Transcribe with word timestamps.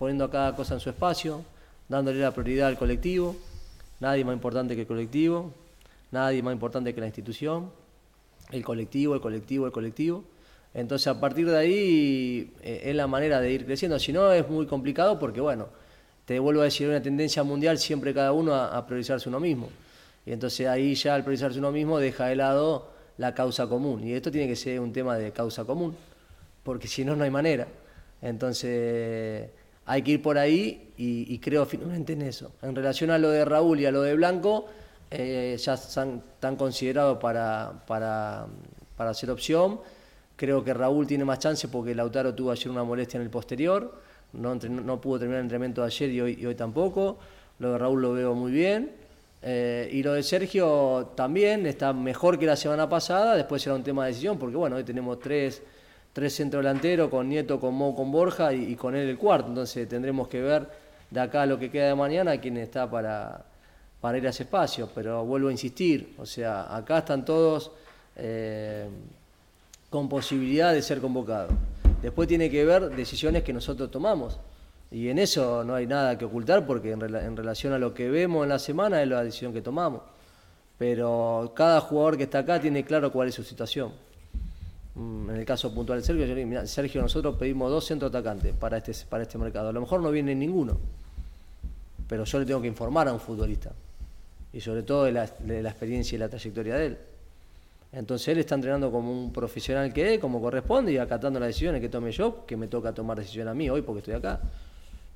poniendo 0.00 0.30
cada 0.30 0.56
cosa 0.56 0.72
en 0.72 0.80
su 0.80 0.88
espacio, 0.88 1.44
dándole 1.86 2.20
la 2.20 2.30
prioridad 2.30 2.68
al 2.68 2.78
colectivo, 2.78 3.36
nadie 4.00 4.24
más 4.24 4.32
importante 4.32 4.74
que 4.74 4.80
el 4.80 4.86
colectivo, 4.86 5.52
nadie 6.10 6.42
más 6.42 6.54
importante 6.54 6.94
que 6.94 7.00
la 7.02 7.06
institución, 7.06 7.70
el 8.50 8.64
colectivo, 8.64 9.14
el 9.14 9.20
colectivo, 9.20 9.66
el 9.66 9.72
colectivo. 9.72 10.24
Entonces 10.72 11.06
a 11.06 11.20
partir 11.20 11.50
de 11.50 11.58
ahí 11.58 12.50
eh, 12.62 12.80
es 12.86 12.96
la 12.96 13.06
manera 13.08 13.42
de 13.42 13.52
ir 13.52 13.66
creciendo, 13.66 13.98
si 13.98 14.10
no 14.10 14.32
es 14.32 14.48
muy 14.48 14.64
complicado 14.64 15.18
porque 15.18 15.42
bueno, 15.42 15.68
te 16.24 16.38
vuelvo 16.38 16.62
a 16.62 16.64
decir, 16.64 16.88
una 16.88 17.02
tendencia 17.02 17.42
mundial 17.42 17.76
siempre 17.76 18.14
cada 18.14 18.32
uno 18.32 18.54
a, 18.54 18.86
priorizarse 18.86 19.28
uno 19.28 19.38
mismo. 19.38 19.68
Y 20.24 20.32
entonces 20.32 20.66
ahí 20.66 20.94
ya 20.94 21.14
al 21.14 21.24
priorizarse 21.24 21.58
uno 21.58 21.72
mismo 21.72 21.98
deja 21.98 22.24
de 22.24 22.36
lado 22.36 22.88
la 23.18 23.34
causa 23.34 23.66
común. 23.66 24.02
Y 24.02 24.14
esto 24.14 24.30
tiene 24.30 24.48
que 24.48 24.56
ser 24.56 24.80
un 24.80 24.94
tema 24.94 25.18
de 25.18 25.30
causa 25.30 25.66
común, 25.66 25.94
porque 26.62 26.88
si 26.88 27.04
no, 27.04 27.14
no 27.14 27.24
hay 27.24 27.30
manera. 27.30 27.68
Entonces 28.22 29.59
hay 29.90 30.02
que 30.02 30.12
ir 30.12 30.22
por 30.22 30.38
ahí 30.38 30.92
y, 30.96 31.38
creo 31.38 31.66
finalmente 31.66 32.12
en 32.12 32.22
eso. 32.22 32.52
En 32.62 32.74
relación 32.74 33.10
a 33.10 33.18
lo 33.18 33.30
de 33.30 33.44
Raúl 33.44 33.80
y 33.80 33.86
a 33.86 33.90
lo 33.90 34.02
de 34.02 34.14
Blanco, 34.14 34.66
eh, 35.10 35.56
ya 35.58 35.74
están, 35.74 36.22
considerados 36.56 37.18
para, 37.18 37.82
para, 37.86 38.46
para 38.96 39.14
ser 39.14 39.30
opción. 39.30 39.80
Creo 40.36 40.62
que 40.62 40.74
Raúl 40.74 41.06
tiene 41.06 41.24
más 41.24 41.38
chance 41.38 41.68
porque 41.68 41.94
Lautaro 41.94 42.34
tuvo 42.34 42.50
ayer 42.50 42.70
una 42.70 42.84
molestia 42.84 43.18
en 43.18 43.24
el 43.24 43.30
posterior 43.30 44.10
no, 44.32 44.54
no 44.54 45.00
pudo 45.00 45.18
terminar 45.18 45.40
el 45.40 45.44
entrenamiento 45.44 45.80
de 45.82 45.86
ayer 45.86 46.10
y 46.10 46.46
hoy, 46.46 46.54
tampoco. 46.54 47.18
Lo 47.58 47.72
de 47.72 47.78
Raúl 47.78 48.00
lo 48.00 48.12
veo 48.12 48.34
muy 48.34 48.52
bien. 48.52 48.92
Eh, 49.42 49.88
y 49.92 50.02
lo 50.02 50.12
de 50.12 50.22
Sergio 50.22 51.12
también 51.16 51.66
está 51.66 51.92
mejor 51.92 52.38
que 52.38 52.46
la 52.46 52.56
semana 52.56 52.88
pasada, 52.88 53.36
después 53.36 53.62
será 53.62 53.74
un 53.74 53.82
tema 53.82 54.04
de 54.04 54.10
decisión, 54.10 54.38
porque 54.38 54.56
bueno, 54.56 54.76
hoy 54.76 54.84
tenemos 54.84 55.18
tres, 55.18 55.62
tres 56.12 56.50
delanteros 56.50 57.08
con 57.08 57.28
Nieto, 57.28 57.60
con 57.60 57.74
Mo, 57.74 57.94
con 57.94 58.10
Borja 58.10 58.52
y, 58.52 58.74
con 58.76 58.94
él 58.94 59.08
el 59.08 59.18
cuarto, 59.18 59.48
entonces 59.48 59.88
tendremos 59.88 60.28
que 60.28 60.40
ver 60.40 60.68
de 61.10 61.20
acá 61.20 61.46
lo 61.46 61.58
que 61.58 61.70
queda 61.70 61.88
de 61.88 61.94
mañana 61.94 62.40
quién 62.40 62.56
está 62.56 62.90
para, 62.90 63.44
para 64.00 64.18
ir 64.18 64.26
a 64.26 64.30
ese 64.30 64.44
espacio, 64.44 64.88
pero 64.94 65.24
vuelvo 65.24 65.48
a 65.48 65.52
insistir, 65.52 66.14
o 66.18 66.26
sea, 66.26 66.74
acá 66.74 66.98
están 66.98 67.24
todos 67.24 67.72
eh, 68.16 68.88
con 69.88 70.08
posibilidad 70.08 70.72
de 70.72 70.82
ser 70.82 71.00
convocados. 71.00 71.52
Después 72.02 72.28
tiene 72.28 72.50
que 72.50 72.64
ver 72.64 72.90
decisiones 72.90 73.42
que 73.42 73.52
nosotros 73.52 73.90
tomamos. 73.90 74.38
Y 74.90 75.08
en 75.08 75.18
eso 75.18 75.62
no 75.64 75.74
hay 75.74 75.86
nada 75.86 76.18
que 76.18 76.24
ocultar 76.24 76.66
porque 76.66 76.92
en, 76.92 77.36
relación 77.36 77.72
a 77.72 77.78
lo 77.78 77.94
que 77.94 78.10
vemos 78.10 78.42
en 78.42 78.48
la 78.48 78.58
semana 78.58 79.02
es 79.02 79.08
la 79.08 79.22
decisión 79.22 79.52
que 79.52 79.62
tomamos. 79.62 80.02
Pero 80.78 81.52
cada 81.54 81.80
jugador 81.80 82.16
que 82.16 82.24
está 82.24 82.40
acá 82.40 82.60
tiene 82.60 82.84
claro 82.84 83.12
cuál 83.12 83.28
es 83.28 83.34
su 83.34 83.44
situación. 83.44 83.92
Mm, 84.94 85.30
en 85.30 85.36
el 85.36 85.44
caso 85.44 85.72
puntual 85.74 86.00
de 86.00 86.04
Sergio, 86.04 86.26
yo, 86.26 86.66
Sergio, 86.66 87.02
nosotros 87.02 87.36
pedimos 87.36 87.70
dos 87.70 87.84
centros 87.84 88.10
atacantes 88.10 88.54
para 88.54 88.78
este, 88.78 88.92
para 89.08 89.22
este 89.22 89.38
mercado. 89.38 89.68
A 89.68 89.72
lo 89.72 89.80
mejor 89.80 90.00
no 90.00 90.10
viene 90.10 90.34
ninguno, 90.34 90.78
pero 92.08 92.24
yo 92.24 92.38
le 92.38 92.46
tengo 92.46 92.60
que 92.60 92.68
informar 92.68 93.08
a 93.08 93.12
un 93.12 93.20
futbolista. 93.20 93.72
Y 94.52 94.60
sobre 94.60 94.82
todo 94.82 95.04
de 95.04 95.12
la 95.12 95.24
experiencia 95.24 96.16
y 96.16 96.18
la 96.18 96.28
trayectoria 96.28 96.74
de 96.76 96.86
él. 96.86 96.98
Entonces 97.92 98.28
él 98.28 98.38
está 98.38 98.54
entrenando 98.54 98.90
como 98.92 99.10
un 99.10 99.32
profesional 99.32 99.92
que 99.92 100.14
es, 100.14 100.20
como 100.20 100.40
corresponde, 100.40 100.92
y 100.92 100.98
acatando 100.98 101.40
las 101.40 101.48
decisiones 101.48 101.80
que 101.80 101.88
tome 101.88 102.12
yo, 102.12 102.46
que 102.46 102.56
me 102.56 102.68
toca 102.68 102.92
tomar 102.92 103.18
decisión 103.18 103.48
a 103.48 103.54
mí 103.54 103.68
hoy 103.68 103.82
porque 103.82 103.98
estoy 103.98 104.14
acá. 104.14 104.40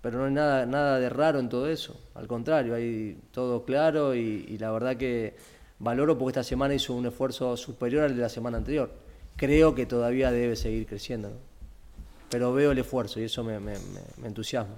Pero 0.00 0.18
no 0.18 0.26
hay 0.26 0.32
nada, 0.32 0.66
nada 0.66 0.98
de 0.98 1.08
raro 1.08 1.40
en 1.40 1.48
todo 1.48 1.68
eso. 1.68 2.00
Al 2.14 2.26
contrario, 2.26 2.74
hay 2.74 3.18
todo 3.32 3.64
claro 3.64 4.14
y, 4.14 4.56
la 4.58 4.70
verdad 4.70 4.96
que 4.96 5.34
valoro 5.78 6.16
porque 6.16 6.30
esta 6.30 6.44
semana 6.44 6.74
hizo 6.74 6.94
un 6.94 7.06
esfuerzo 7.06 7.56
superior 7.56 8.04
al 8.04 8.14
de 8.14 8.22
la 8.22 8.28
semana 8.28 8.58
anterior. 8.58 8.90
Creo 9.36 9.74
que 9.74 9.86
todavía 9.86 10.30
debe 10.30 10.56
seguir 10.56 10.86
creciendo. 10.86 11.32
Pero 12.30 12.52
veo 12.52 12.72
el 12.72 12.78
esfuerzo 12.78 13.20
y 13.20 13.24
eso 13.24 13.42
me, 13.42 13.58
me, 13.58 13.74
me 14.18 14.28
entusiasma. 14.28 14.76